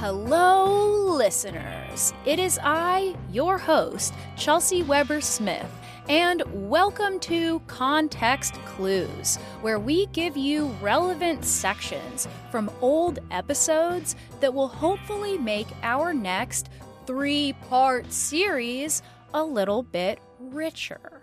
[0.00, 2.12] Hello, listeners.
[2.24, 5.68] It is I, your host, Chelsea Weber Smith,
[6.08, 14.54] and welcome to Context Clues, where we give you relevant sections from old episodes that
[14.54, 16.68] will hopefully make our next
[17.04, 19.02] three part series
[19.34, 21.22] a little bit richer.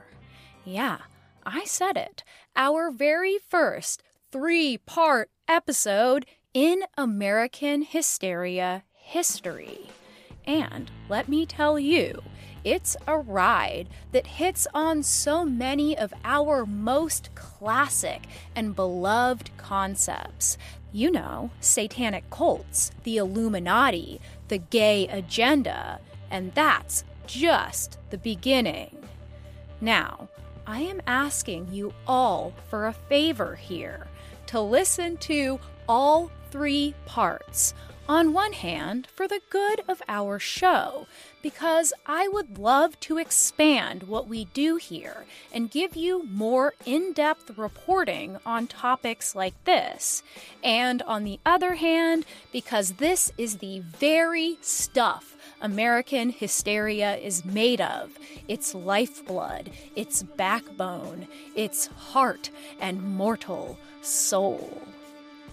[0.66, 0.98] Yeah,
[1.46, 2.26] I said it.
[2.58, 9.90] Our very first three part episode in American hysteria history.
[10.46, 12.22] And let me tell you,
[12.64, 18.22] it's a ride that hits on so many of our most classic
[18.56, 20.58] and beloved concepts.
[20.94, 26.00] You know, satanic cults, the Illuminati, the gay agenda,
[26.32, 28.96] and that's just the beginning.
[29.82, 30.30] Now,
[30.66, 34.08] I am asking you all for a favor here
[34.48, 37.74] to listen to all three parts.
[38.08, 41.06] On one hand, for the good of our show,
[41.42, 47.12] because I would love to expand what we do here and give you more in
[47.12, 50.24] depth reporting on topics like this.
[50.64, 57.82] And on the other hand, because this is the very stuff American hysteria is made
[57.82, 62.50] of its lifeblood, its backbone, its heart
[62.80, 64.84] and mortal soul.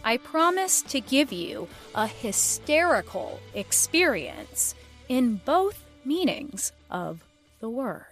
[0.05, 4.75] I promise to give you a hysterical experience
[5.09, 7.21] in both meanings of
[7.61, 8.07] the word.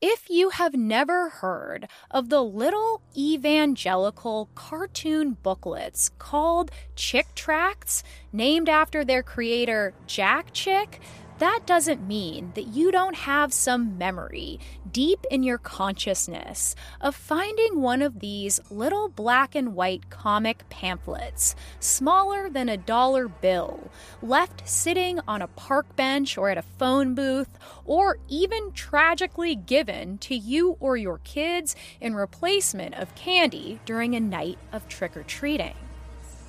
[0.00, 8.68] If you have never heard of the little evangelical cartoon booklets called Chick Tracts, named
[8.68, 11.00] after their creator Jack Chick,
[11.38, 14.58] that doesn't mean that you don't have some memory
[14.90, 21.54] deep in your consciousness of finding one of these little black and white comic pamphlets,
[21.78, 23.90] smaller than a dollar bill,
[24.22, 30.16] left sitting on a park bench or at a phone booth, or even tragically given
[30.18, 35.22] to you or your kids in replacement of candy during a night of trick or
[35.22, 35.74] treating.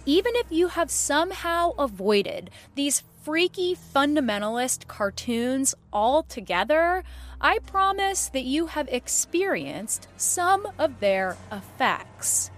[0.05, 7.03] Even if you have somehow avoided these freaky fundamentalist cartoons all together,
[7.41, 12.51] I promise that you have experienced some of their effects.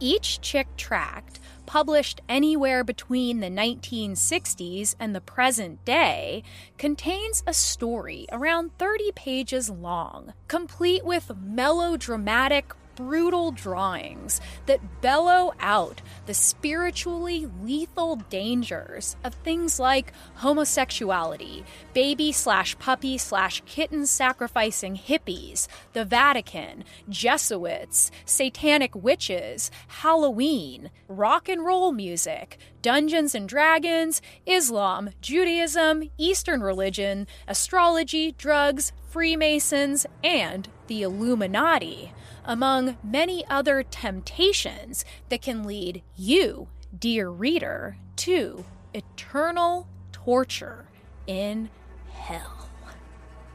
[0.00, 6.42] Each Chick tract, published anywhere between the 1960s and the present day,
[6.78, 16.02] contains a story around 30 pages long, complete with melodramatic brutal drawings that bellow out
[16.26, 21.62] the spiritually lethal dangers of things like homosexuality,
[21.94, 31.64] baby slash puppy slash kitten sacrificing hippies, the Vatican, Jesuits, satanic witches, Halloween, rock and
[31.64, 42.12] roll music, Dungeons and Dragons, Islam, Judaism, Eastern religion, astrology, drugs, Freemasons, and the Illuminati
[42.48, 46.66] among many other temptations that can lead you,
[46.98, 48.64] dear reader, to
[48.94, 50.86] eternal torture
[51.26, 51.68] in
[52.10, 52.68] hell.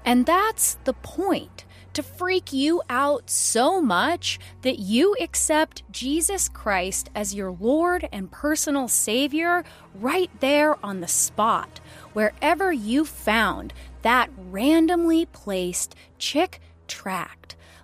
[0.05, 7.09] And that's the point to freak you out so much that you accept Jesus Christ
[7.15, 11.79] as your Lord and personal Savior right there on the spot,
[12.13, 17.42] wherever you found that randomly placed chick tract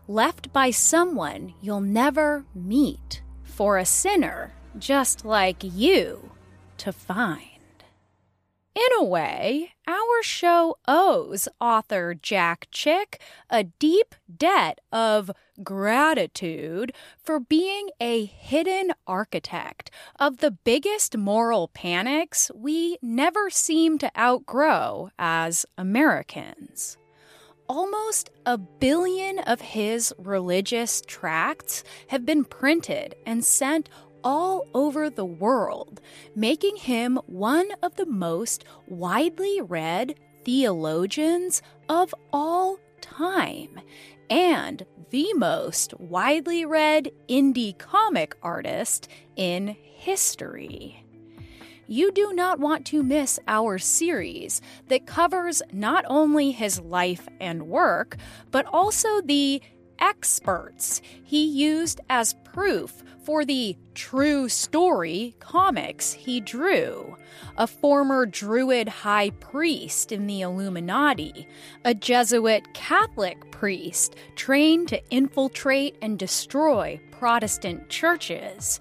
[0.09, 6.31] left by someone you'll never meet for a sinner just like you
[6.77, 7.43] to find.
[8.73, 13.21] In a way, our show owes author Jack Chick
[13.51, 15.29] a deep debt of
[15.63, 16.91] gratitude
[17.21, 25.11] for being a hidden architect of the biggest moral panics we never seem to outgrow
[25.19, 26.98] as Americans
[27.69, 33.87] almost a billion of his religious tracts have been printed and sent
[34.23, 36.01] all over the world,
[36.35, 43.79] making him one of the most widely read theologians of all time
[44.29, 51.03] and the most widely read indie comic artist in history
[51.89, 57.63] you do not want to miss our series that covers not only his life and
[57.63, 58.15] work,
[58.51, 59.59] but also the
[59.97, 67.17] experts he used as proof for the true story comics he drew.
[67.57, 71.47] A former Druid high priest in the Illuminati,
[71.83, 78.79] a Jesuit Catholic priest trained to infiltrate and destroy Protestant churches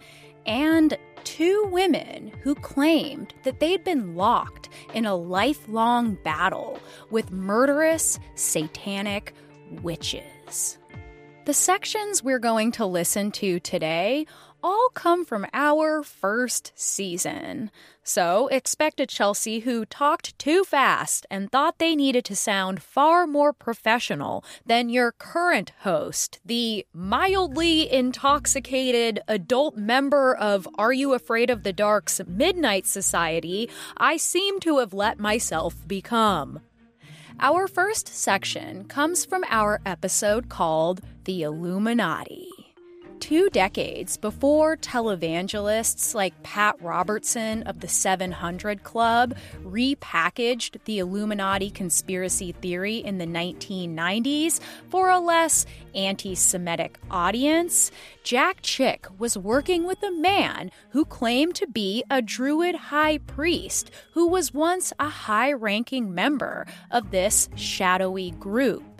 [0.49, 6.79] and two women who claimed that they'd been locked in a lifelong battle
[7.11, 9.35] with murderous, satanic
[9.83, 10.79] witches.
[11.45, 14.27] The sections we're going to listen to today
[14.63, 17.71] all come from our first season.
[18.09, 23.27] So expect a Chelsea who talked too fast and thought they needed to sound far
[23.27, 31.51] more professional than your current host, the mildly intoxicated adult member of Are You Afraid
[31.51, 33.69] of the Dark's Midnight Society
[33.99, 36.61] I seem to have let myself become.
[37.41, 42.58] Our first section comes from our episode called The Illuminati
[43.19, 52.53] two decades before televangelists like Pat Robertson of the 700 Club repackaged the Illuminati conspiracy
[52.53, 57.91] theory in the 1990s for a less anti Semitic audience,
[58.23, 63.91] Jack Chick was working with a man who claimed to be a Druid high priest
[64.13, 68.98] who was once a high ranking member of this shadowy group.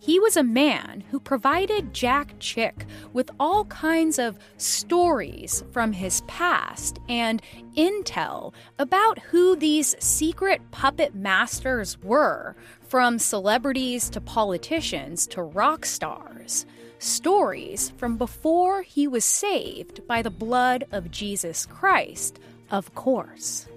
[0.00, 6.22] He was a man who provided Jack Chick with all kinds of stories from his
[6.22, 7.42] past and
[7.76, 12.56] intel about who these secret puppet masters were,
[12.88, 16.64] from celebrities to politicians to rock stars.
[16.98, 22.38] Stories from before he was saved by the blood of Jesus Christ,
[22.70, 23.67] of course.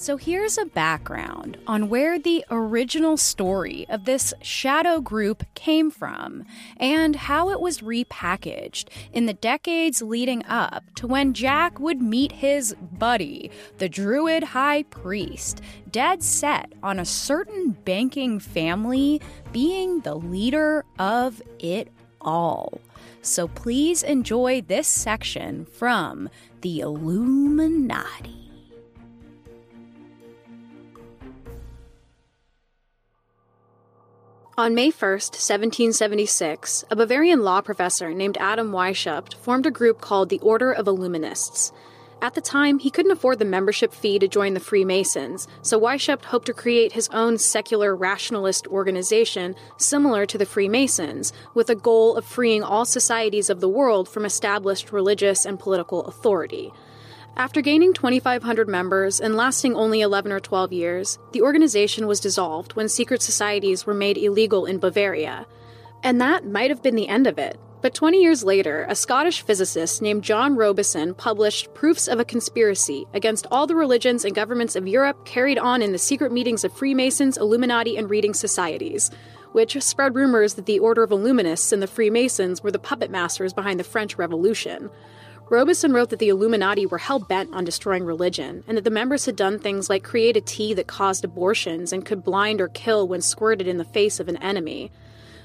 [0.00, 6.44] So here's a background on where the original story of this shadow group came from
[6.76, 12.30] and how it was repackaged in the decades leading up to when Jack would meet
[12.30, 15.60] his buddy, the Druid High Priest,
[15.90, 22.80] dead set on a certain banking family being the leader of it all.
[23.20, 26.30] So please enjoy this section from
[26.60, 28.47] The Illuminati.
[34.58, 40.30] On May 1, 1776, a Bavarian law professor named Adam Weishaupt formed a group called
[40.30, 41.70] the Order of Illuminists.
[42.20, 46.24] At the time, he couldn't afford the membership fee to join the Freemasons, so Weishaupt
[46.24, 52.16] hoped to create his own secular rationalist organization similar to the Freemasons, with a goal
[52.16, 56.72] of freeing all societies of the world from established religious and political authority.
[57.38, 62.72] After gaining 2,500 members and lasting only 11 or 12 years, the organization was dissolved
[62.72, 65.46] when secret societies were made illegal in Bavaria.
[66.02, 67.56] And that might have been the end of it.
[67.80, 73.06] But 20 years later, a Scottish physicist named John Robison published Proofs of a Conspiracy
[73.14, 76.72] against all the religions and governments of Europe carried on in the secret meetings of
[76.72, 79.12] Freemasons, Illuminati, and reading societies,
[79.52, 83.52] which spread rumors that the Order of Illuminists and the Freemasons were the puppet masters
[83.52, 84.90] behind the French Revolution.
[85.50, 89.24] Robison wrote that the Illuminati were hell bent on destroying religion, and that the members
[89.24, 93.08] had done things like create a tea that caused abortions and could blind or kill
[93.08, 94.90] when squirted in the face of an enemy.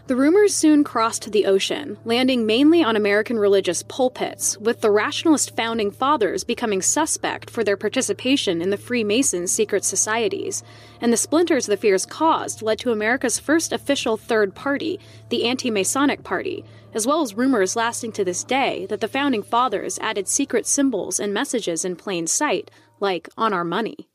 [0.08, 5.56] The rumors soon crossed the ocean, landing mainly on American religious pulpits, with the rationalist
[5.56, 10.62] founding fathers becoming suspect for their participation in the Freemasons' secret societies.
[11.00, 15.72] And the splinters the fears caused led to America's first official third party, the Anti
[15.72, 20.28] Masonic Party, as well as rumors lasting to this day that the founding fathers added
[20.28, 24.08] secret symbols and messages in plain sight, like on our money.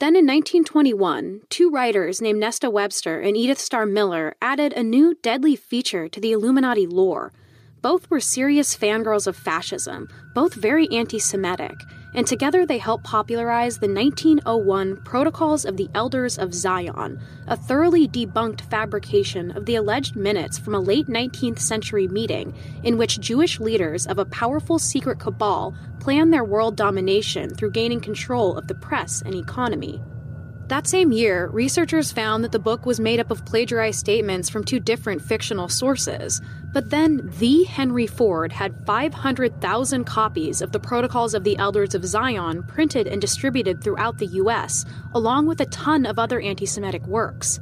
[0.00, 5.14] Then in 1921, two writers named Nesta Webster and Edith Starr Miller added a new
[5.22, 7.32] deadly feature to the Illuminati lore.
[7.82, 11.76] Both were serious fangirls of fascism, both very anti Semitic,
[12.14, 18.08] and together they helped popularize the 1901 Protocols of the Elders of Zion, a thoroughly
[18.08, 23.60] debunked fabrication of the alleged minutes from a late 19th century meeting in which Jewish
[23.60, 28.74] leaders of a powerful secret cabal planned their world domination through gaining control of the
[28.74, 30.00] press and economy.
[30.70, 34.62] That same year, researchers found that the book was made up of plagiarized statements from
[34.62, 36.40] two different fictional sources.
[36.72, 42.04] But then, the Henry Ford had 500,000 copies of the Protocols of the Elders of
[42.04, 47.04] Zion printed and distributed throughout the US, along with a ton of other anti Semitic
[47.04, 47.58] works.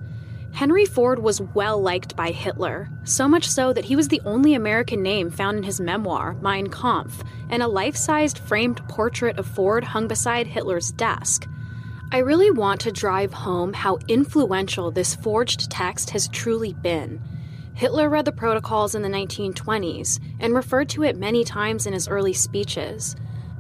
[0.53, 4.53] Henry Ford was well liked by Hitler, so much so that he was the only
[4.53, 9.47] American name found in his memoir, Mein Kampf, and a life sized framed portrait of
[9.47, 11.49] Ford hung beside Hitler's desk.
[12.11, 17.21] I really want to drive home how influential this forged text has truly been.
[17.75, 22.09] Hitler read the protocols in the 1920s and referred to it many times in his
[22.09, 23.15] early speeches.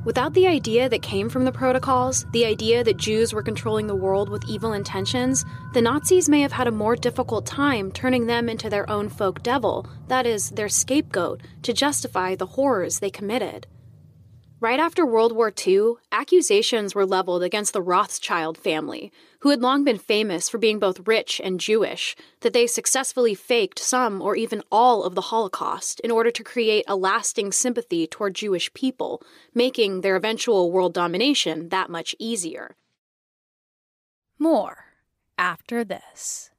[0.07, 3.95] Without the idea that came from the protocols, the idea that Jews were controlling the
[3.95, 8.49] world with evil intentions, the Nazis may have had a more difficult time turning them
[8.49, 13.67] into their own folk devil, that is, their scapegoat, to justify the horrors they committed.
[14.60, 19.84] Right after World War II, accusations were leveled against the Rothschild family, who had long
[19.84, 24.64] been famous for being both rich and Jewish, that they successfully faked some or even
[24.72, 29.22] all of the Holocaust in order to create a lasting sympathy toward Jewish people,
[29.54, 32.74] making their eventual world domination that much easier.
[34.40, 34.86] More
[35.38, 36.50] after this.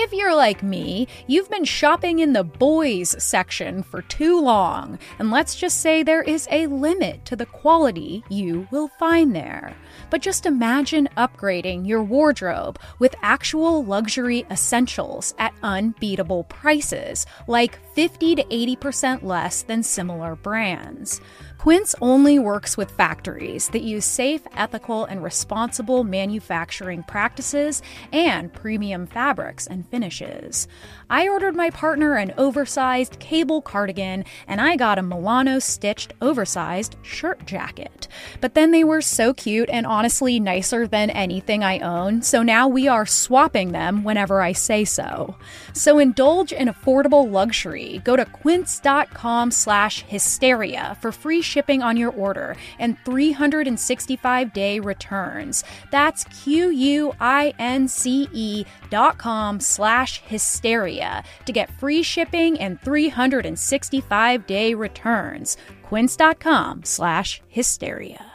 [0.00, 5.32] If you're like me, you've been shopping in the boys section for too long, and
[5.32, 9.74] let's just say there is a limit to the quality you will find there.
[10.08, 18.36] But just imagine upgrading your wardrobe with actual luxury essentials at unbeatable prices, like 50
[18.36, 21.20] to 80% less than similar brands.
[21.58, 29.08] Quince only works with factories that use safe, ethical, and responsible manufacturing practices and premium
[29.08, 30.68] fabrics and finishes.
[31.10, 36.94] I ordered my partner an oversized cable cardigan and I got a Milano stitched oversized
[37.02, 38.06] shirt jacket.
[38.40, 42.68] But then they were so cute and honestly nicer than anything I own, so now
[42.68, 45.34] we are swapping them whenever I say so.
[45.72, 48.00] So indulge in affordable luxury.
[48.04, 55.64] Go to quince.com slash hysteria for free shipping on your order and 365 day returns.
[55.90, 62.58] That's Q U I N C E dot com slash hysteria to get free shipping
[62.60, 65.56] and 365 day returns.
[65.82, 68.27] Quince.com slash hysteria.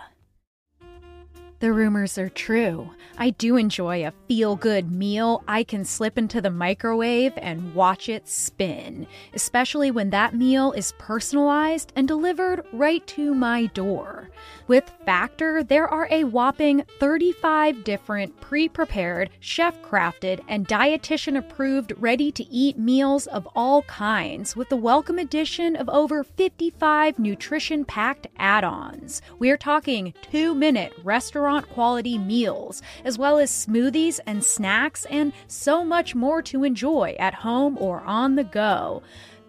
[1.63, 2.91] The rumors are true.
[3.17, 8.09] I do enjoy a feel good meal I can slip into the microwave and watch
[8.09, 14.29] it spin, especially when that meal is personalized and delivered right to my door.
[14.67, 21.93] With Factor, there are a whopping 35 different pre prepared, chef crafted, and dietitian approved
[21.97, 27.85] ready to eat meals of all kinds, with the welcome addition of over 55 nutrition
[27.85, 29.21] packed add ons.
[29.39, 35.83] We're talking two minute restaurant quality meals, as well as smoothies and snacks, and so
[35.83, 39.01] much more to enjoy at home or on the go.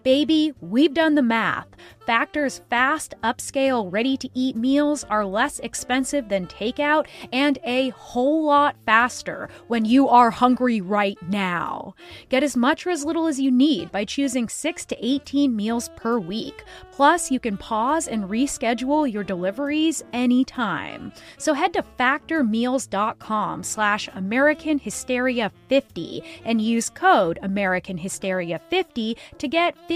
[0.05, 1.65] Baby, we've done the math.
[2.05, 8.45] Factor's fast, upscale, ready to eat meals are less expensive than takeout and a whole
[8.45, 11.95] lot faster when you are hungry right now.
[12.29, 15.89] Get as much or as little as you need by choosing 6 to 18 meals
[15.95, 16.63] per week.
[16.91, 21.11] Plus, you can pause and reschedule your deliveries anytime.
[21.39, 29.47] So head to factormeals.com slash American Hysteria 50 and use code American Hysteria 50 to
[29.47, 29.94] get 50%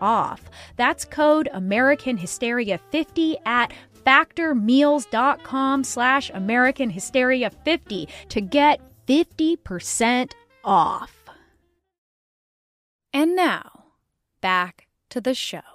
[0.00, 0.50] off.
[0.76, 3.72] That's code American Hysteria 50 at
[4.04, 10.32] factormeals.com slash American Hysteria 50 to get 50%
[10.64, 11.24] off.
[13.12, 13.84] And now,
[14.40, 15.73] back to the show.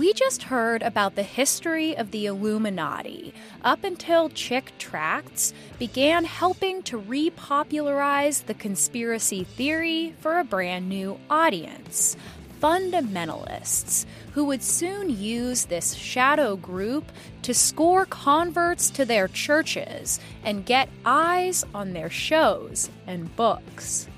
[0.00, 6.82] We just heard about the history of the Illuminati up until Chick Tracts began helping
[6.84, 12.16] to repopularize the conspiracy theory for a brand new audience
[12.62, 17.04] fundamentalists who would soon use this shadow group
[17.42, 24.08] to score converts to their churches and get eyes on their shows and books.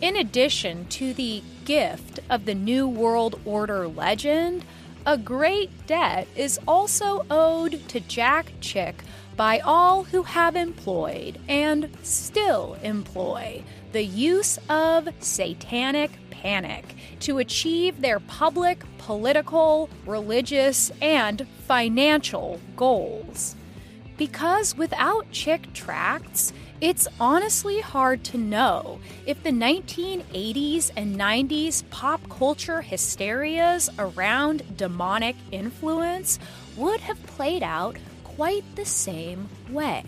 [0.00, 4.64] In addition to the gift of the New World Order legend,
[5.06, 9.02] a great debt is also owed to Jack Chick
[9.36, 18.00] by all who have employed and still employ the use of satanic panic to achieve
[18.00, 23.56] their public, political, religious, and financial goals.
[24.16, 32.26] Because without Chick Tracts, it's honestly hard to know if the 1980s and 90s pop
[32.30, 36.38] culture hysterias around demonic influence
[36.76, 40.04] would have played out quite the same way.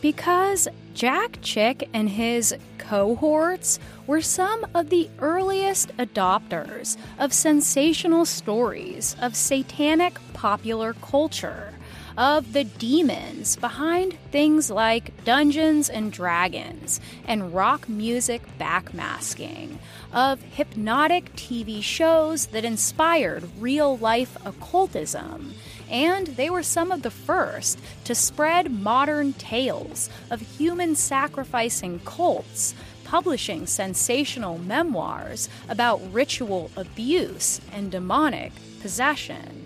[0.00, 9.14] Because Jack Chick and his cohorts were some of the earliest adopters of sensational stories
[9.20, 11.74] of satanic popular culture,
[12.16, 19.78] of the demons behind things like Dungeons and Dragons and rock music backmasking,
[20.12, 25.54] of hypnotic TV shows that inspired real life occultism
[25.90, 32.74] and they were some of the first to spread modern tales of human sacrificing cults,
[33.04, 39.59] publishing sensational memoirs about ritual abuse and demonic possession.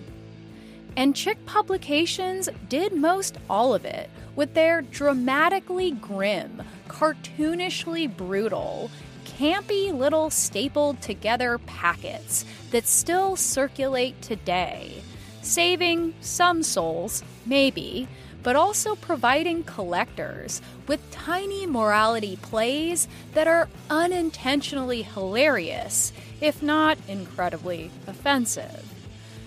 [0.97, 8.91] And Chick Publications did most all of it with their dramatically grim, cartoonishly brutal,
[9.25, 15.03] campy little stapled together packets that still circulate today,
[15.43, 18.07] saving some souls, maybe,
[18.45, 27.91] but also providing collectors with tiny morality plays that are unintentionally hilarious, if not incredibly
[28.07, 28.85] offensive.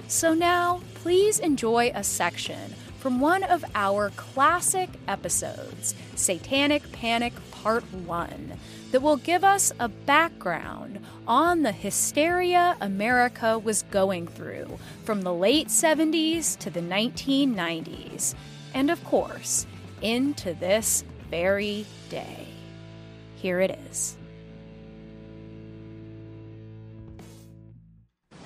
[0.07, 7.85] So now, please enjoy a section from one of our classic episodes, Satanic Panic Part
[7.93, 8.59] 1,
[8.91, 15.33] that will give us a background on the hysteria America was going through from the
[15.33, 18.35] late 70s to the 1990s,
[18.73, 19.65] and of course,
[20.01, 22.45] into this very day.
[23.37, 24.17] Here it is.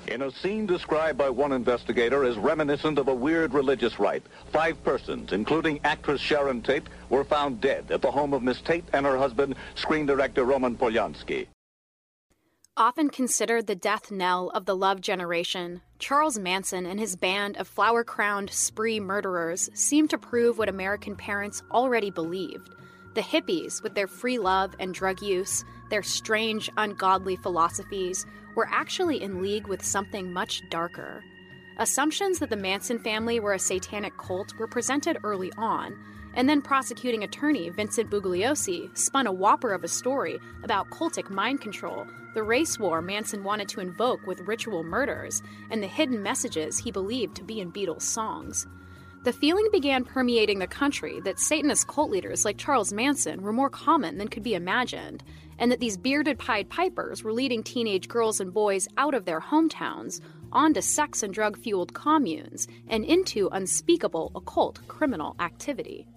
[0.08, 4.84] In a scene described by one investigator as reminiscent of a weird religious rite, five
[4.84, 9.06] persons, including actress Sharon Tate, were found dead at the home of Miss Tate and
[9.06, 11.48] her husband, screen director Roman Polanski.
[12.78, 17.68] Often considered the death knell of the love generation, Charles Manson and his band of
[17.68, 22.70] flower crowned spree murderers seem to prove what American parents already believed.
[23.14, 29.22] The hippies, with their free love and drug use, their strange, ungodly philosophies, were actually
[29.22, 31.24] in league with something much darker.
[31.78, 35.98] Assumptions that the Manson family were a satanic cult were presented early on,
[36.34, 41.62] and then prosecuting attorney Vincent Bugliosi spun a whopper of a story about cultic mind
[41.62, 46.78] control, the race war Manson wanted to invoke with ritual murders, and the hidden messages
[46.78, 48.68] he believed to be in Beatles songs.
[49.24, 53.70] The feeling began permeating the country that Satanist cult leaders like Charles Manson were more
[53.70, 55.24] common than could be imagined,
[55.62, 59.40] and that these bearded Pied Pipers were leading teenage girls and boys out of their
[59.40, 60.20] hometowns
[60.52, 66.08] onto sex and drug fueled communes and into unspeakable occult criminal activity.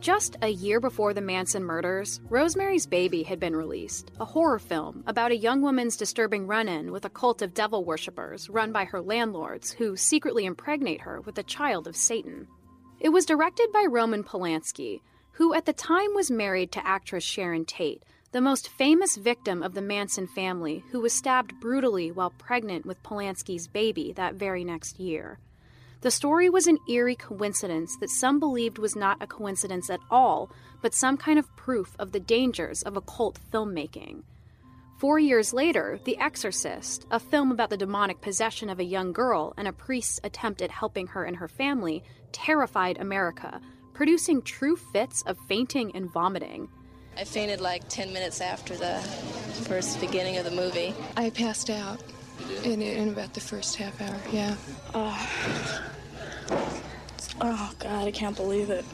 [0.00, 5.04] Just a year before the Manson murders, Rosemary's Baby had been released, a horror film
[5.06, 8.84] about a young woman's disturbing run in with a cult of devil worshippers run by
[8.84, 12.48] her landlords who secretly impregnate her with a child of Satan.
[13.00, 15.00] It was directed by Roman Polanski,
[15.36, 19.74] who at the time was married to actress Sharon Tate, the most famous victim of
[19.74, 24.98] the Manson family, who was stabbed brutally while pregnant with Polanski's baby that very next
[24.98, 25.38] year.
[26.00, 30.50] The story was an eerie coincidence that some believed was not a coincidence at all,
[30.80, 34.22] but some kind of proof of the dangers of occult filmmaking.
[34.98, 39.52] Four years later, The Exorcist, a film about the demonic possession of a young girl
[39.58, 43.60] and a priest's attempt at helping her and her family, terrified America,
[43.96, 46.68] producing true fits of fainting and vomiting.
[47.16, 48.98] I fainted like 10 minutes after the
[49.66, 50.94] first beginning of the movie.
[51.16, 52.02] I passed out
[52.62, 54.54] in, in about the first half hour, yeah.
[54.92, 55.28] Oh.
[57.40, 58.84] oh, God, I can't believe it.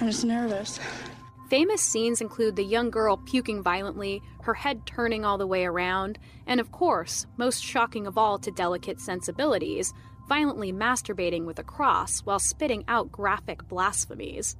[0.00, 0.80] I'm just nervous.
[1.50, 6.18] Famous scenes include the young girl puking violently, her head turning all the way around,
[6.46, 9.92] and of course, most shocking of all to delicate sensibilities,
[10.30, 14.56] violently masturbating with a cross while spitting out graphic blasphemies.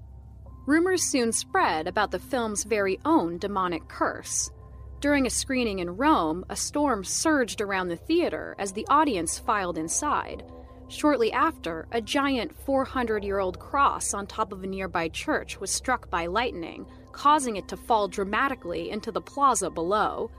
[0.66, 4.50] Rumors soon spread about the film's very own demonic curse.
[4.98, 9.78] During a screening in Rome, a storm surged around the theater as the audience filed
[9.78, 10.42] inside.
[10.88, 15.70] Shortly after, a giant 400 year old cross on top of a nearby church was
[15.70, 20.32] struck by lightning, causing it to fall dramatically into the plaza below.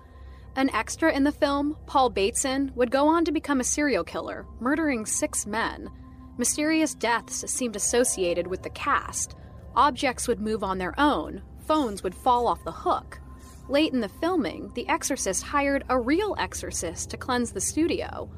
[0.56, 4.46] An extra in the film, Paul Bateson, would go on to become a serial killer,
[4.60, 5.90] murdering six men.
[6.38, 9.36] Mysterious deaths seemed associated with the cast.
[9.76, 13.20] Objects would move on their own, phones would fall off the hook.
[13.70, 18.30] Late in the filming, The Exorcist hired a real exorcist to cleanse the studio.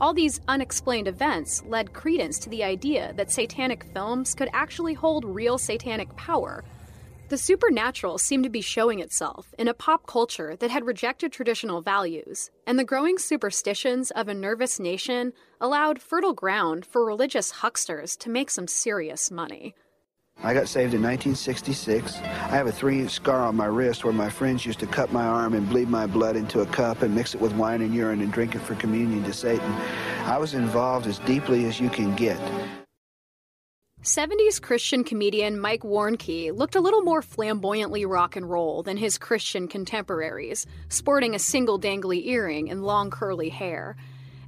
[0.00, 5.24] All these unexplained events led credence to the idea that satanic films could actually hold
[5.24, 6.64] real satanic power,
[7.30, 11.80] the supernatural seemed to be showing itself in a pop culture that had rejected traditional
[11.80, 18.16] values, and the growing superstitions of a nervous nation allowed fertile ground for religious hucksters
[18.16, 19.76] to make some serious money.
[20.42, 22.16] I got saved in 1966.
[22.16, 25.12] I have a three inch scar on my wrist where my friends used to cut
[25.12, 27.94] my arm and bleed my blood into a cup and mix it with wine and
[27.94, 29.70] urine and drink it for communion to Satan.
[30.24, 32.40] I was involved as deeply as you can get.
[34.02, 39.18] 70s Christian comedian Mike Warnke looked a little more flamboyantly rock and roll than his
[39.18, 43.96] Christian contemporaries, sporting a single dangly earring and long curly hair.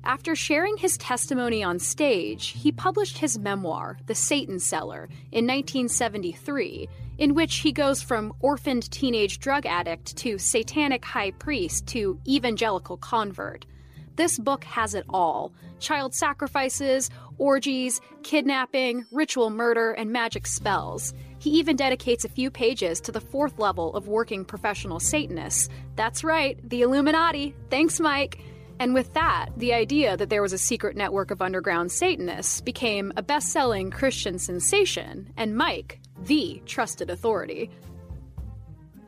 [0.05, 6.89] After sharing his testimony on stage, he published his memoir, The Satan Seller, in 1973,
[7.19, 12.97] in which he goes from orphaned teenage drug addict to satanic high priest to evangelical
[12.97, 13.67] convert.
[14.17, 21.13] This book has it all child sacrifices, orgies, kidnapping, ritual murder, and magic spells.
[21.39, 25.69] He even dedicates a few pages to the fourth level of working professional Satanists.
[25.97, 27.57] That's right, the Illuminati.
[27.69, 28.41] Thanks, Mike.
[28.79, 33.13] And with that, the idea that there was a secret network of underground Satanists became
[33.17, 37.71] a best selling Christian sensation, and Mike, the trusted authority.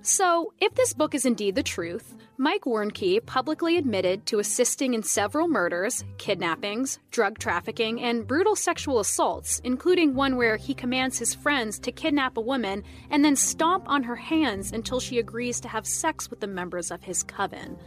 [0.06, 5.02] So, if this book is indeed the truth, Mike Warnke publicly admitted to assisting in
[5.02, 11.32] several murders, kidnappings, drug trafficking, and brutal sexual assaults, including one where he commands his
[11.32, 15.68] friends to kidnap a woman and then stomp on her hands until she agrees to
[15.68, 17.78] have sex with the members of his coven.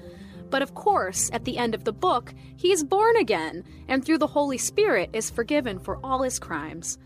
[0.50, 4.18] But of course, at the end of the book, he is born again, and through
[4.18, 6.98] the Holy Spirit is forgiven for all his crimes.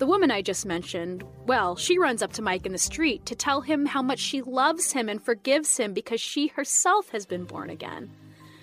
[0.00, 3.34] The woman I just mentioned, well, she runs up to Mike in the street to
[3.34, 7.44] tell him how much she loves him and forgives him because she herself has been
[7.44, 8.10] born again.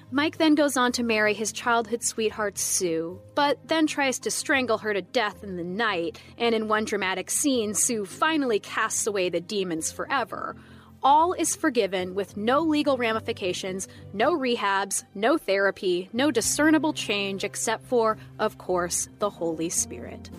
[0.09, 4.79] Mike then goes on to marry his childhood sweetheart Sue, but then tries to strangle
[4.79, 9.29] her to death in the night, and in one dramatic scene, Sue finally casts away
[9.29, 10.55] the demons forever.
[11.03, 17.85] All is forgiven with no legal ramifications, no rehabs, no therapy, no discernible change except
[17.85, 20.31] for, of course, the Holy Spirit.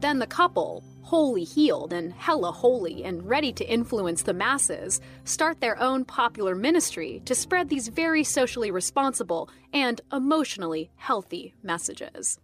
[0.00, 5.60] Then the couple, wholly healed and hella holy and ready to influence the masses, start
[5.60, 12.38] their own popular ministry to spread these very socially responsible and emotionally healthy messages.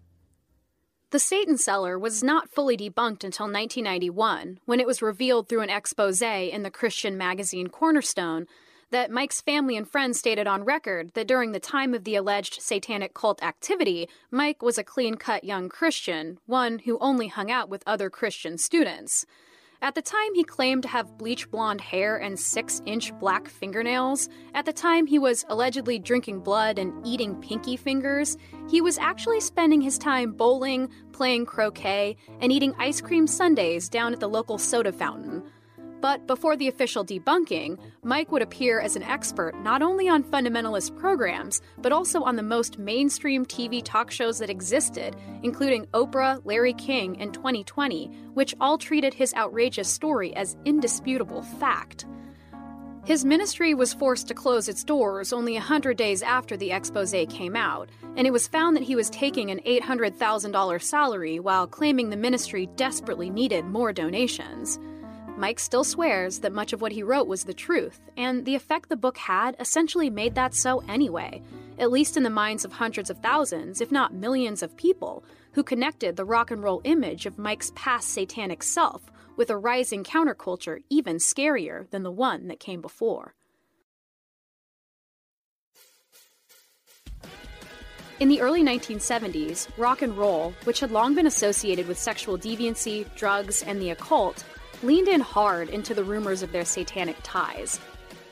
[1.11, 5.71] The Satan Seller was not fully debunked until 1991, when it was revealed through an
[5.71, 8.47] expose in the Christian magazine Cornerstone
[8.95, 12.63] that Mike's family and friends stated on record that during the time of the alleged
[12.63, 17.69] satanic cult activity, Mike was a clean cut young Christian, one who only hung out
[17.69, 19.27] with other Christian students.
[19.83, 24.29] At the time, he claimed to have bleach blonde hair and six inch black fingernails.
[24.55, 28.37] At the time, he was allegedly drinking blood and eating pinky fingers.
[28.71, 34.13] He was actually spending his time bowling, playing croquet, and eating ice cream sundaes down
[34.13, 35.43] at the local soda fountain.
[36.05, 40.95] But before the official debunking, Mike would appear as an expert not only on fundamentalist
[40.99, 46.75] programs, but also on the most mainstream TV talk shows that existed, including Oprah, Larry
[46.75, 52.05] King, and 2020, which all treated his outrageous story as indisputable fact.
[53.07, 57.15] His ministry was forced to close its doors only a 100 days after the expose
[57.31, 62.11] came out, and it was found that he was taking an $800,000 salary while claiming
[62.11, 64.79] the ministry desperately needed more donations.
[65.37, 68.89] Mike still swears that much of what he wrote was the truth, and the effect
[68.89, 71.43] the book had essentially made that so anyway,
[71.79, 75.65] at least in the minds of hundreds of thousands, if not millions of people, who
[75.65, 80.83] connected the rock and roll image of Mike's past satanic self with a rising counterculture
[80.89, 83.35] even scarier than the one that came before.
[88.21, 93.13] In the early 1970s, rock and roll, which had long been associated with sexual deviancy,
[93.17, 94.45] drugs, and the occult,
[94.83, 97.81] leaned in hard into the rumors of their satanic ties.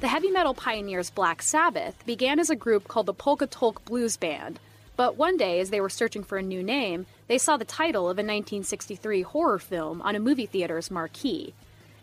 [0.01, 4.17] The heavy metal pioneers Black Sabbath began as a group called the Polka Tulk Blues
[4.17, 4.59] Band,
[4.97, 8.05] but one day, as they were searching for a new name, they saw the title
[8.05, 11.55] of a 1963 horror film on a movie theater's marquee.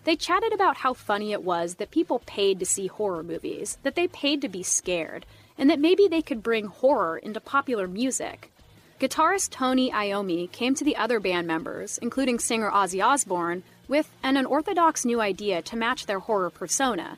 [0.05, 3.95] They chatted about how funny it was that people paid to see horror movies, that
[3.95, 5.25] they paid to be scared,
[5.57, 8.51] and that maybe they could bring horror into popular music.
[8.99, 14.37] Guitarist Tony Iommi came to the other band members, including singer Ozzy Osbourne, with an
[14.37, 17.17] unorthodox new idea to match their horror persona.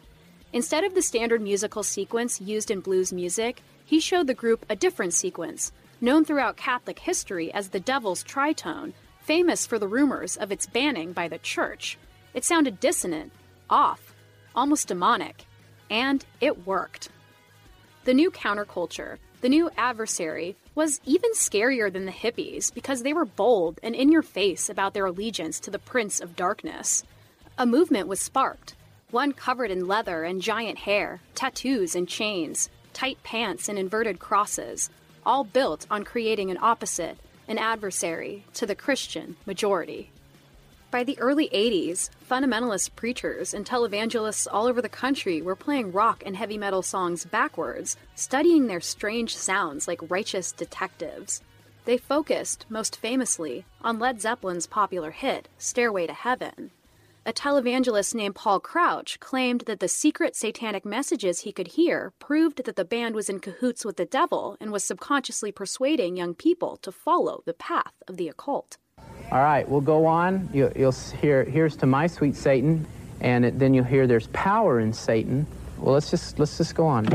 [0.53, 4.75] Instead of the standard musical sequence used in blues music, he showed the group a
[4.75, 10.51] different sequence, known throughout Catholic history as the Devil's Tritone, famous for the rumors of
[10.51, 11.97] its banning by the Church.
[12.33, 13.33] It sounded dissonant,
[13.69, 14.15] off,
[14.55, 15.45] almost demonic,
[15.89, 17.09] and it worked.
[18.05, 23.25] The new counterculture, the new adversary, was even scarier than the hippies because they were
[23.25, 27.03] bold and in your face about their allegiance to the Prince of Darkness.
[27.57, 28.75] A movement was sparked,
[29.09, 34.89] one covered in leather and giant hair, tattoos and chains, tight pants and inverted crosses,
[35.25, 40.11] all built on creating an opposite, an adversary, to the Christian majority.
[40.91, 46.21] By the early 80s, fundamentalist preachers and televangelists all over the country were playing rock
[46.25, 51.41] and heavy metal songs backwards, studying their strange sounds like righteous detectives.
[51.85, 56.71] They focused, most famously, on Led Zeppelin's popular hit, Stairway to Heaven.
[57.25, 62.65] A televangelist named Paul Crouch claimed that the secret satanic messages he could hear proved
[62.65, 66.75] that the band was in cahoots with the devil and was subconsciously persuading young people
[66.81, 68.75] to follow the path of the occult.
[69.31, 70.49] All right, we'll go on.
[70.53, 72.85] You, will hear, here's to my sweet Satan,
[73.21, 75.47] and it, then you'll hear there's power in Satan.
[75.77, 77.07] Well, let's just let's just go on.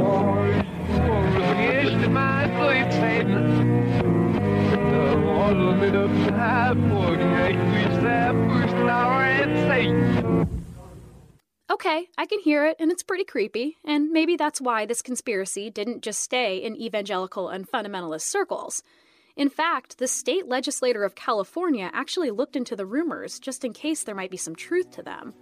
[11.70, 15.68] Okay, I can hear it, and it's pretty creepy, and maybe that's why this conspiracy
[15.68, 18.82] didn't just stay in evangelical and fundamentalist circles.
[19.36, 24.02] In fact, the state legislator of California actually looked into the rumors just in case
[24.02, 25.34] there might be some truth to them.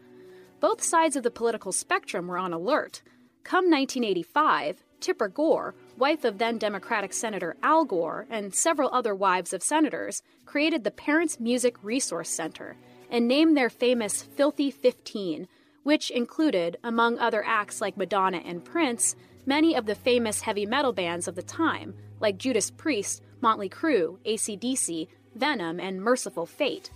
[0.59, 3.03] Both sides of the political spectrum were on alert.
[3.45, 9.53] Come 1985, Tipper Gore, wife of then Democratic Senator Al Gore, and several other wives
[9.53, 12.77] of senators, created the Parents Music Resource Center
[13.11, 15.47] and named their famous Filthy 15,
[15.83, 19.15] which included, among other acts like Madonna and Prince,
[19.47, 24.17] many of the famous heavy metal bands of the time, like Judas Priest, Motley Crue,
[24.25, 26.91] ACDC, Venom, and Mercyful Fate.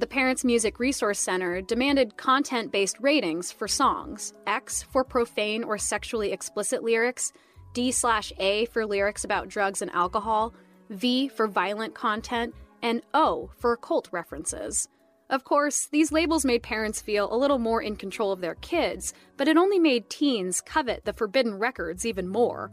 [0.00, 5.78] The Parents Music Resource Center demanded content based ratings for songs X for profane or
[5.78, 7.32] sexually explicit lyrics,
[7.74, 10.52] D slash A for lyrics about drugs and alcohol,
[10.90, 14.88] V for violent content, and O for occult references.
[15.30, 19.14] Of course, these labels made parents feel a little more in control of their kids,
[19.36, 22.72] but it only made teens covet the forbidden records even more.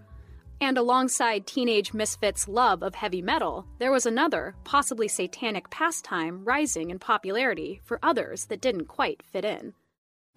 [0.62, 6.92] And alongside teenage misfits' love of heavy metal, there was another, possibly satanic pastime rising
[6.92, 9.74] in popularity for others that didn't quite fit in.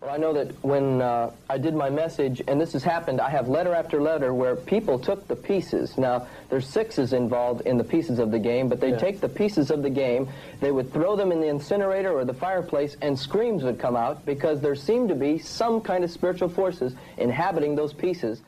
[0.00, 3.28] Well, I know that when uh, I did my message, and this has happened, I
[3.28, 5.98] have letter after letter where people took the pieces.
[5.98, 8.96] Now, there's sixes involved in the pieces of the game, but they yeah.
[8.98, 10.26] take the pieces of the game,
[10.58, 14.24] they would throw them in the incinerator or the fireplace, and screams would come out
[14.24, 18.40] because there seemed to be some kind of spiritual forces inhabiting those pieces.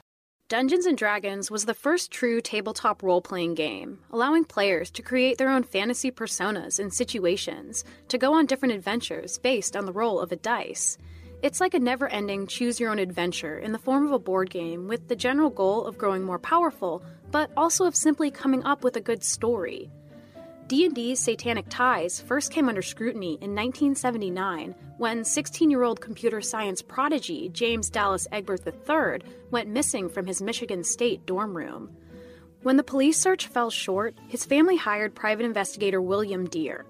[0.48, 5.38] Dungeons and Dragons was the first true tabletop role playing game, allowing players to create
[5.38, 10.20] their own fantasy personas and situations, to go on different adventures based on the roll
[10.20, 10.98] of a dice.
[11.42, 14.48] It's like a never ending choose your own adventure in the form of a board
[14.48, 18.84] game with the general goal of growing more powerful, but also of simply coming up
[18.84, 19.90] with a good story.
[20.68, 27.88] D&D's Satanic Ties first came under scrutiny in 1979 when 16-year-old computer science prodigy James
[27.88, 31.96] Dallas Egbert III went missing from his Michigan State dorm room.
[32.62, 36.84] When the police search fell short, his family hired private investigator William Dear.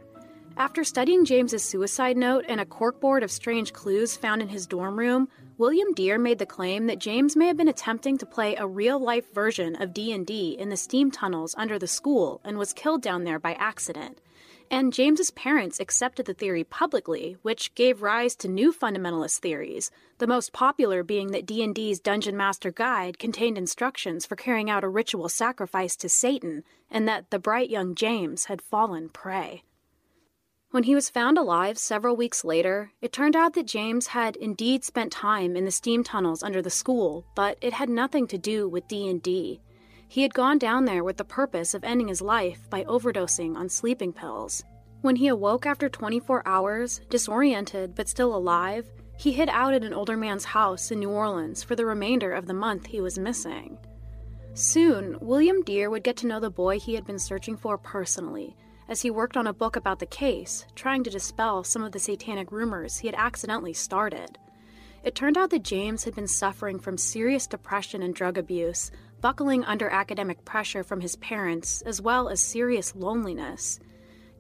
[0.57, 4.99] After studying James's suicide note and a corkboard of strange clues found in his dorm
[4.99, 8.67] room, William Dear made the claim that James may have been attempting to play a
[8.67, 13.25] real-life version of D&D in the steam tunnels under the school and was killed down
[13.25, 14.21] there by accident.
[14.71, 20.27] And James's parents accepted the theory publicly, which gave rise to new fundamentalist theories, the
[20.27, 25.31] most popular being that D&D's Dungeon Master Guide contained instructions for carrying out a ritual
[25.31, 29.63] sacrifice to Satan, and that the bright young James had fallen prey.
[30.77, 34.85] When he was found alive several weeks later, it turned out that James had indeed
[34.85, 38.69] spent time in the steam tunnels under the school, but it had nothing to do
[38.69, 39.63] with D&D.
[40.07, 43.71] He had gone down there with the purpose of ending his life by overdosing on
[43.71, 44.65] sleeping pills.
[45.01, 48.85] When he awoke after 24 hours, disoriented but still alive,
[49.17, 52.45] he hid out at an older man's house in New Orleans for the remainder of
[52.45, 53.79] the month he was missing.
[54.53, 58.55] Soon, William Dear would get to know the boy he had been searching for personally
[58.89, 61.99] as he worked on a book about the case, trying to dispel some of the
[61.99, 64.39] satanic rumors he had accidentally started.
[65.03, 69.65] It turned out that James had been suffering from serious depression and drug abuse, buckling
[69.65, 73.79] under academic pressure from his parents, as well as serious loneliness.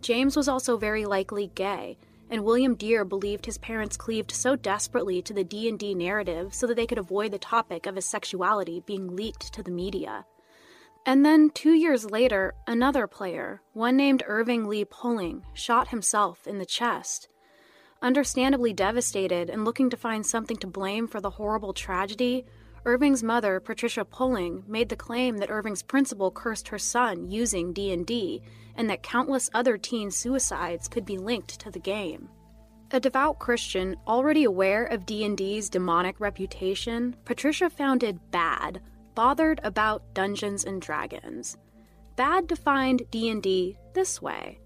[0.00, 5.22] James was also very likely gay, and William Dear believed his parents cleaved so desperately
[5.22, 9.14] to the D&D narrative so that they could avoid the topic of his sexuality being
[9.14, 10.24] leaked to the media.
[11.08, 16.58] And then, two years later, another player, one named Irving Lee Pulling, shot himself in
[16.58, 17.28] the chest.
[18.02, 22.44] Understandably devastated and looking to find something to blame for the horrible tragedy,
[22.84, 28.42] Irving's mother, Patricia Pulling, made the claim that Irving's principal cursed her son using D&D
[28.74, 32.28] and that countless other teen suicides could be linked to the game.
[32.90, 38.80] A devout Christian, already aware of D&D's demonic reputation, Patricia founded BAD,
[39.16, 41.57] bothered about Dungeons and Dragons.
[42.14, 44.61] Bad defined D&D this way: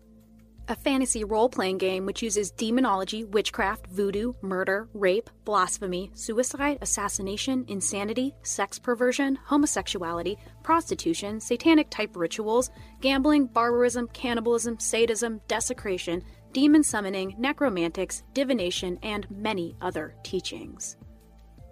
[0.68, 8.34] a fantasy role-playing game which uses demonology, witchcraft, voodoo, murder, rape, blasphemy, suicide, assassination, insanity,
[8.42, 18.22] sex perversion, homosexuality, prostitution, satanic type rituals, gambling, barbarism, cannibalism, sadism, desecration, demon summoning, necromantics,
[18.32, 20.96] divination, and many other teachings.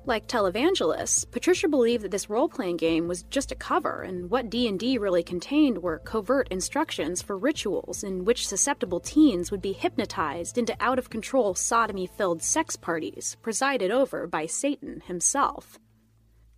[0.08, 4.96] Like televangelists, Patricia believed that this role-playing game was just a cover, and what D&D
[4.96, 10.74] really contained were covert instructions for rituals in which susceptible teens would be hypnotized into
[10.80, 15.78] out-of-control sodomy-filled sex parties presided over by Satan himself.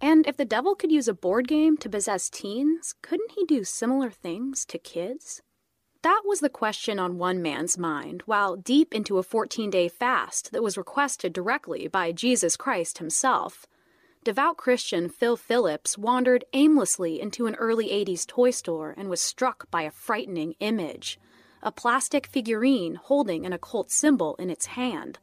[0.00, 3.64] And if the devil could use a board game to possess teens, couldn't he do
[3.64, 5.42] similar things to kids?
[6.02, 10.50] That was the question on one man's mind while deep into a 14 day fast
[10.52, 13.66] that was requested directly by Jesus Christ himself.
[14.24, 19.70] Devout Christian Phil Phillips wandered aimlessly into an early 80s toy store and was struck
[19.70, 21.18] by a frightening image
[21.62, 25.18] a plastic figurine holding an occult symbol in its hand.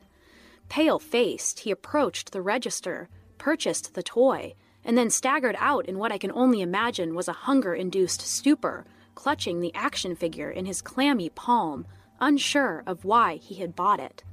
[0.69, 3.09] Pale faced, he approached the register,
[3.39, 4.53] purchased the toy,
[4.85, 8.85] and then staggered out in what I can only imagine was a hunger induced stupor
[9.17, 11.87] clutching the action figure in his clammy palm,
[12.19, 14.23] unsure of why he had bought it.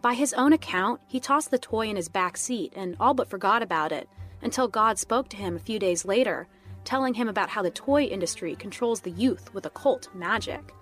[0.00, 3.28] By his own account, he tossed the toy in his back seat and all but
[3.28, 4.08] forgot about it
[4.40, 6.48] until God spoke to him a few days later,
[6.82, 10.72] telling him about how the toy industry controls the youth with occult magic.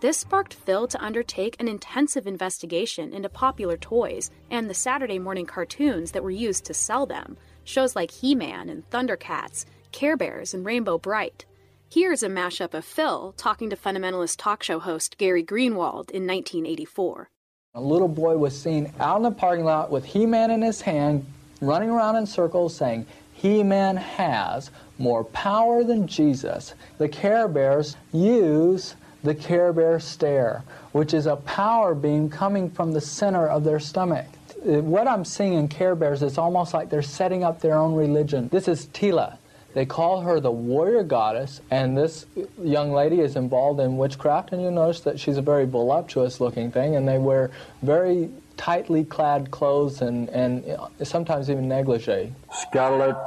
[0.00, 5.44] This sparked Phil to undertake an intensive investigation into popular toys and the Saturday morning
[5.44, 10.54] cartoons that were used to sell them, shows like He Man and Thundercats, Care Bears,
[10.54, 11.44] and Rainbow Brite.
[11.92, 17.30] Here's a mashup of Phil talking to fundamentalist talk show host Gary Greenwald in 1984.
[17.74, 20.82] A little boy was seen out in the parking lot with He Man in his
[20.82, 21.26] hand,
[21.60, 26.74] running around in circles saying, He Man has more power than Jesus.
[26.98, 32.92] The Care Bears use the Care Bear stare, which is a power beam coming from
[32.92, 34.26] the center of their stomach.
[34.62, 38.48] What I'm seeing in Care Bears is almost like they're setting up their own religion.
[38.52, 39.38] This is Teela.
[39.72, 42.26] They call her the warrior goddess, and this
[42.62, 46.72] young lady is involved in witchcraft, and you notice that she's a very voluptuous looking
[46.72, 47.52] thing, and they wear
[47.82, 50.64] very tightly clad clothes and, and
[51.02, 52.32] sometimes even negligee.
[52.52, 53.26] Skeletor,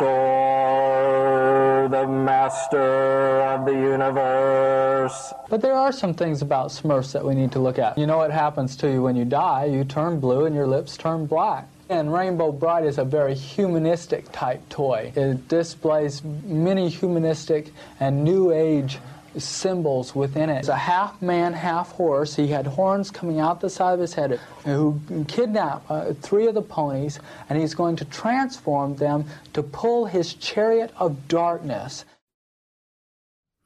[1.89, 5.33] the master of the universe.
[5.49, 7.97] But there are some things about Smurfs that we need to look at.
[7.97, 9.65] You know what happens to you when you die?
[9.65, 11.67] You turn blue and your lips turn black.
[11.93, 15.11] And Rainbow Brite is a very humanistic type toy.
[15.15, 18.97] It displays many humanistic and new age
[19.37, 20.59] symbols within it.
[20.59, 22.35] It's a half man, half horse.
[22.35, 26.55] He had horns coming out the side of his head who kidnapped uh, three of
[26.55, 32.05] the ponies, and he's going to transform them to pull his chariot of darkness.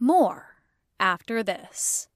[0.02, 0.56] More
[1.00, 2.10] after this.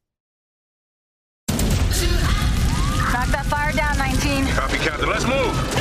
[3.21, 4.47] Knock that fire down, 19.
[4.47, 5.07] Copy, Captain.
[5.07, 5.80] Let's move.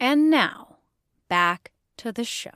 [0.00, 0.76] And now,
[1.28, 2.50] back to the show.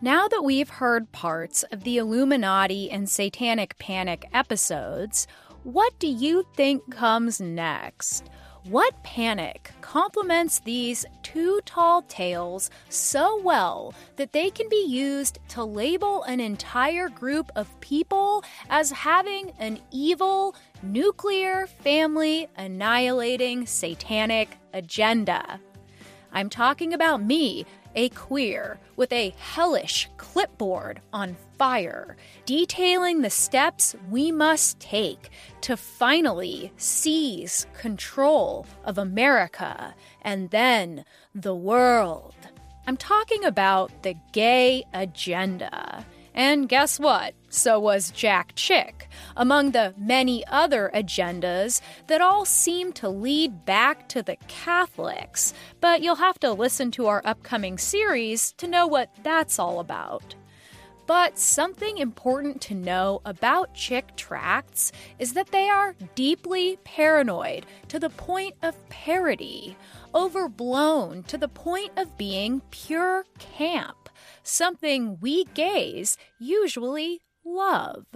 [0.00, 5.26] Now that we've heard parts of the Illuminati and Satanic Panic episodes,
[5.64, 8.30] what do you think comes next?
[8.64, 15.62] What panic complements these two tall tales so well that they can be used to
[15.62, 25.60] label an entire group of people as having an evil, nuclear, family annihilating satanic agenda?
[26.32, 33.96] I'm talking about me, a queer, with a hellish clipboard on fire, detailing the steps
[34.10, 35.30] we must take
[35.62, 42.34] to finally seize control of America and then the world.
[42.86, 46.04] I'm talking about the gay agenda.
[46.36, 47.32] And guess what?
[47.48, 54.06] So was Jack Chick, among the many other agendas that all seem to lead back
[54.10, 55.54] to the Catholics.
[55.80, 60.34] But you'll have to listen to our upcoming series to know what that's all about.
[61.06, 67.98] But something important to know about Chick tracts is that they are deeply paranoid to
[67.98, 69.74] the point of parody,
[70.14, 74.05] overblown to the point of being pure camp
[74.46, 78.06] something we gays usually love.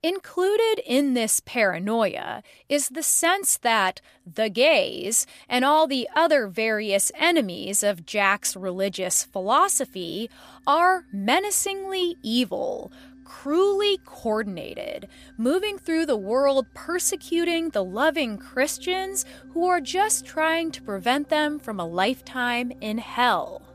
[0.00, 7.10] Included in this paranoia is the sense that the gays and all the other various
[7.16, 10.30] enemies of Jack's religious philosophy
[10.68, 12.92] are menacingly evil,
[13.24, 20.82] cruelly coordinated, moving through the world persecuting the loving Christians who are just trying to
[20.82, 23.67] prevent them from a lifetime in hell.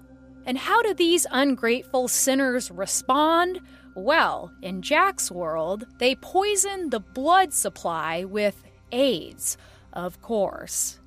[0.46, 3.60] And how do these ungrateful sinners respond?
[3.96, 9.58] Well, in Jack's world, they poison the blood supply with AIDS,
[9.94, 11.00] of course.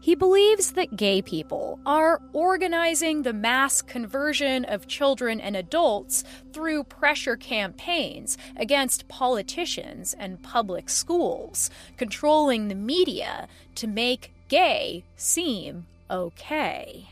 [0.00, 6.84] He believes that gay people are organizing the mass conversion of children and adults through
[6.84, 17.08] pressure campaigns against politicians and public schools, controlling the media to make gay seem okay.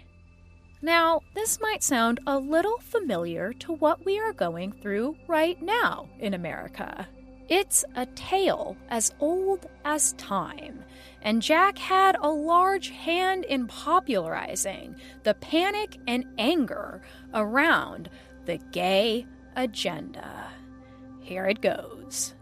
[0.86, 6.08] Now, this might sound a little familiar to what we are going through right now
[6.20, 7.08] in America.
[7.48, 10.84] It's a tale as old as time,
[11.22, 17.02] and Jack had a large hand in popularizing the panic and anger
[17.34, 18.08] around
[18.44, 19.26] the gay
[19.56, 20.52] agenda.
[21.20, 22.36] Here it goes.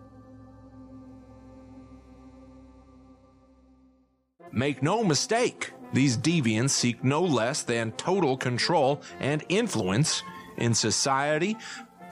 [4.52, 10.22] Make no mistake, these deviants seek no less than total control and influence
[10.56, 11.56] in society,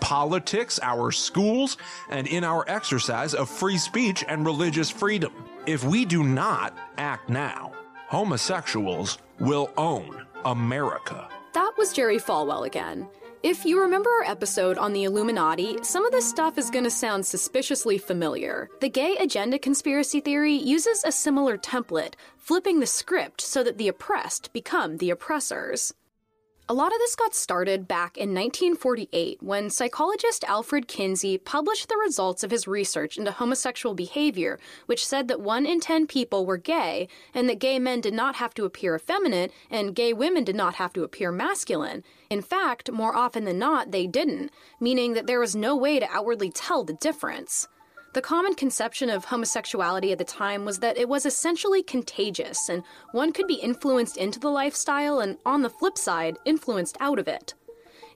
[0.00, 1.76] politics, our schools,
[2.08, 5.32] and in our exercise of free speech and religious freedom.
[5.66, 7.72] If we do not act now,
[8.08, 11.28] homosexuals will own America.
[11.52, 13.08] That was Jerry Falwell again.
[13.42, 16.90] If you remember our episode on the Illuminati, some of this stuff is going to
[16.90, 18.70] sound suspiciously familiar.
[18.80, 23.88] The gay agenda conspiracy theory uses a similar template, flipping the script so that the
[23.88, 25.92] oppressed become the oppressors.
[26.68, 31.96] A lot of this got started back in 1948 when psychologist Alfred Kinsey published the
[31.96, 36.56] results of his research into homosexual behavior, which said that 1 in 10 people were
[36.56, 40.54] gay, and that gay men did not have to appear effeminate, and gay women did
[40.54, 42.04] not have to appear masculine.
[42.30, 46.10] In fact, more often than not, they didn't, meaning that there was no way to
[46.10, 47.66] outwardly tell the difference.
[48.14, 52.82] The common conception of homosexuality at the time was that it was essentially contagious, and
[53.12, 57.26] one could be influenced into the lifestyle and, on the flip side, influenced out of
[57.26, 57.54] it.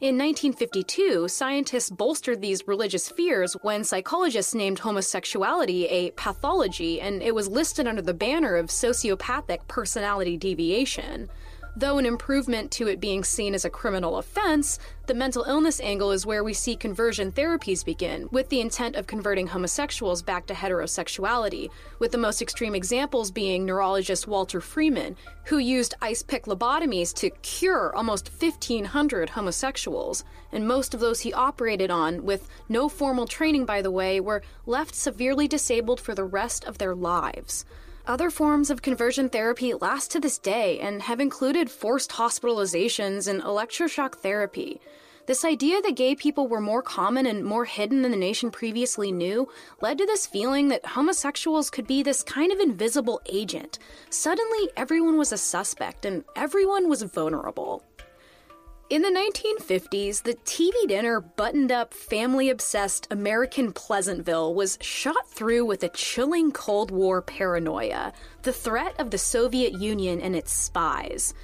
[0.02, 7.34] In 1952, scientists bolstered these religious fears when psychologists named homosexuality a pathology and it
[7.34, 11.30] was listed under the banner of sociopathic personality deviation.
[11.78, 16.10] Though an improvement to it being seen as a criminal offense, the mental illness angle
[16.10, 20.54] is where we see conversion therapies begin, with the intent of converting homosexuals back to
[20.54, 21.68] heterosexuality,
[21.98, 27.28] with the most extreme examples being neurologist Walter Freeman, who used ice pick lobotomies to
[27.42, 33.66] cure almost 1,500 homosexuals, and most of those he operated on, with no formal training
[33.66, 37.66] by the way, were left severely disabled for the rest of their lives.
[38.08, 43.42] Other forms of conversion therapy last to this day and have included forced hospitalizations and
[43.42, 44.80] electroshock therapy.
[45.26, 49.10] This idea that gay people were more common and more hidden than the nation previously
[49.10, 49.48] knew
[49.80, 53.80] led to this feeling that homosexuals could be this kind of invisible agent.
[54.08, 57.82] Suddenly, everyone was a suspect and everyone was vulnerable.
[58.88, 65.64] In the 1950s, the TV dinner buttoned up, family obsessed American Pleasantville was shot through
[65.64, 68.12] with a chilling Cold War paranoia
[68.42, 71.34] the threat of the Soviet Union and its spies.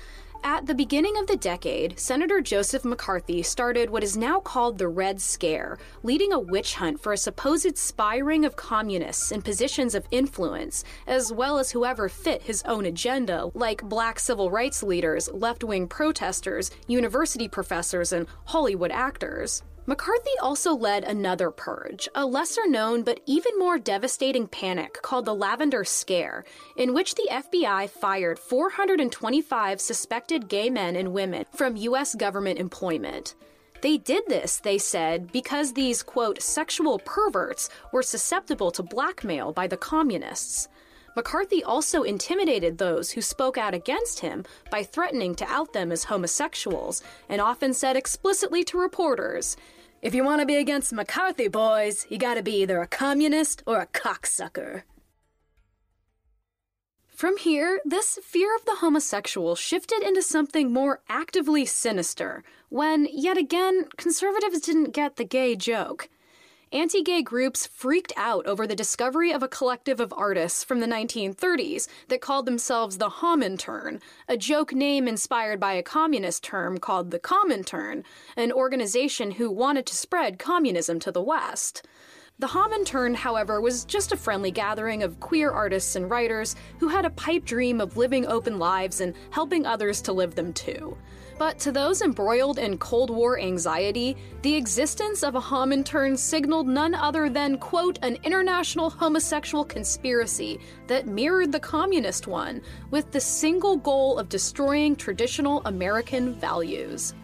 [0.44, 4.88] At the beginning of the decade, Senator Joseph McCarthy started what is now called the
[4.88, 9.94] Red Scare, leading a witch hunt for a supposed spy ring of communists in positions
[9.94, 15.30] of influence, as well as whoever fit his own agenda, like black civil rights leaders,
[15.32, 19.62] left wing protesters, university professors, and Hollywood actors.
[19.84, 25.34] McCarthy also led another purge, a lesser known but even more devastating panic called the
[25.34, 26.44] Lavender Scare,
[26.76, 32.14] in which the FBI fired 425 suspected gay men and women from U.S.
[32.14, 33.34] government employment.
[33.80, 39.66] They did this, they said, because these, quote, sexual perverts were susceptible to blackmail by
[39.66, 40.68] the communists.
[41.14, 46.04] McCarthy also intimidated those who spoke out against him by threatening to out them as
[46.04, 49.56] homosexuals, and often said explicitly to reporters,
[50.00, 53.80] If you want to be against McCarthy, boys, you gotta be either a communist or
[53.80, 54.82] a cocksucker.
[57.08, 63.36] From here, this fear of the homosexual shifted into something more actively sinister, when, yet
[63.36, 66.08] again, conservatives didn't get the gay joke
[66.72, 70.86] anti gay groups freaked out over the discovery of a collective of artists from the
[70.86, 77.10] 1930s that called themselves the Homintern, a joke name inspired by a communist term called
[77.10, 78.04] the Comintern,
[78.36, 81.86] an organization who wanted to spread communism to the West.
[82.38, 87.04] The Homintern, however, was just a friendly gathering of queer artists and writers who had
[87.04, 90.96] a pipe dream of living open lives and helping others to live them too.
[91.38, 96.94] But to those embroiled in Cold War anxiety, the existence of a Homintern signaled none
[96.94, 103.76] other than, quote, an international homosexual conspiracy that mirrored the communist one, with the single
[103.76, 107.14] goal of destroying traditional American values.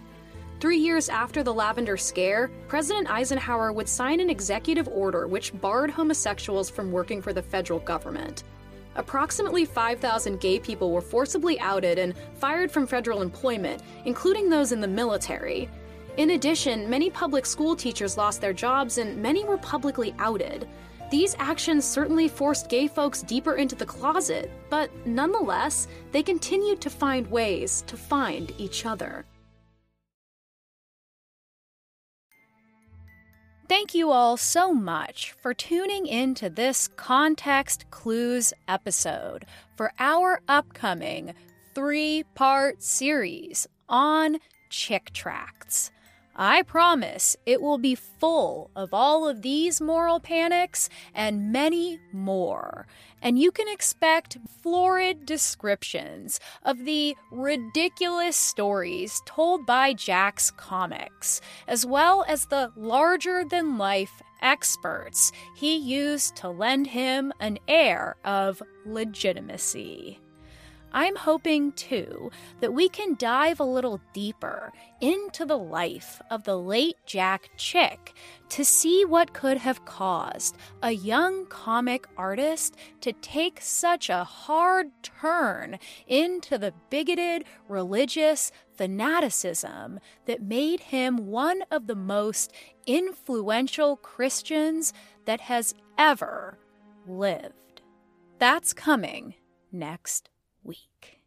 [0.61, 5.91] Three years after the Lavender Scare, President Eisenhower would sign an executive order which barred
[5.91, 8.43] homosexuals from working for the federal government.
[8.99, 14.81] Approximately 5,000 gay people were forcibly outed and fired from federal employment, including those in
[14.81, 15.71] the military.
[16.17, 20.69] In addition, many public school teachers lost their jobs and many were publicly outed.
[21.13, 26.91] These actions certainly forced gay folks deeper into the closet, but nonetheless, they continued to
[26.91, 29.25] find ways to find each other.
[33.69, 39.45] Thank you all so much for tuning in to this Context Clues episode
[39.77, 41.35] for our upcoming
[41.75, 44.39] three part series on
[44.71, 45.91] Chick Tracts.
[46.41, 52.87] I promise it will be full of all of these moral panics and many more.
[53.21, 61.85] And you can expect florid descriptions of the ridiculous stories told by Jack's comics, as
[61.85, 68.63] well as the larger than life experts he used to lend him an air of
[68.87, 70.21] legitimacy.
[70.93, 72.31] I'm hoping, too,
[72.61, 78.15] that we can dive a little deeper into the life of the late Jack Chick
[78.51, 84.91] to see what could have caused a young comic artist to take such a hard
[85.03, 92.53] turn into the bigoted religious fanaticism that made him one of the most
[92.87, 94.93] influential Christians
[95.27, 96.59] that has ever
[97.07, 97.83] lived.
[98.39, 99.35] That's coming
[99.71, 100.31] next
[100.63, 101.21] week.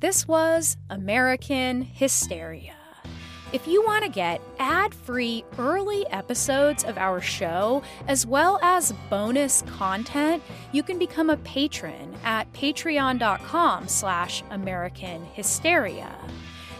[0.00, 2.74] This was American Hysteria.
[3.52, 9.60] If you want to get ad-free early episodes of our show as well as bonus
[9.76, 10.42] content,
[10.72, 16.16] you can become a patron at patreon.com slash American Hysteria.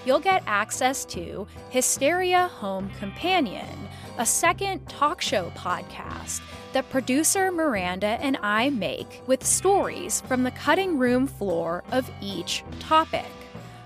[0.07, 3.69] You'll get access to Hysteria Home Companion,
[4.17, 6.41] a second talk show podcast
[6.73, 12.65] that producer Miranda and I make with stories from the cutting room floor of each
[12.79, 13.27] topic.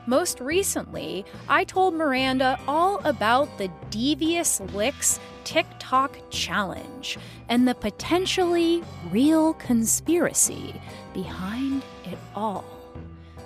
[0.07, 7.19] Most recently, I told Miranda all about the Devious Licks TikTok challenge
[7.49, 10.81] and the potentially real conspiracy
[11.15, 12.65] behind it all.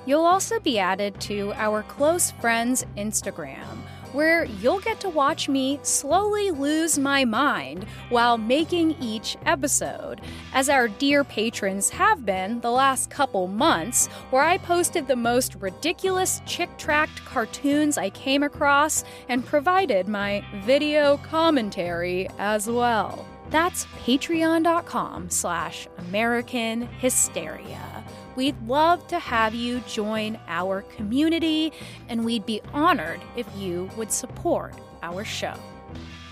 [0.05, 3.78] You'll also be added to our close friends Instagram
[4.18, 10.20] where you'll get to watch me slowly lose my mind while making each episode,
[10.52, 15.54] as our dear patrons have been the last couple months, where I posted the most
[15.60, 23.24] ridiculous Chick tract cartoons I came across and provided my video commentary as well.
[23.50, 27.97] That's patreon.com slash American Hysteria.
[28.39, 31.72] We'd love to have you join our community,
[32.09, 35.55] and we'd be honored if you would support our show.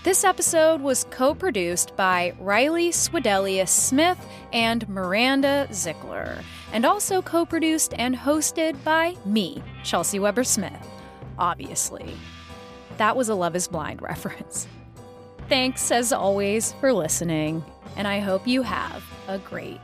[0.05, 4.17] This episode was co produced by Riley Swedelius Smith
[4.53, 6.41] and Miranda Zickler,
[6.71, 10.87] and also co produced and hosted by me, Chelsea Weber Smith,
[11.37, 12.15] obviously.
[12.95, 14.65] That was a Love is Blind reference.
[15.49, 17.65] Thanks, as always, for listening,
[17.97, 19.81] and I hope you have a great.